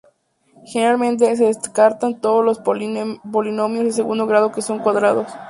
[0.65, 5.31] Generalmente, se descartan todos los polinomios de segundo grado que son cuadrados.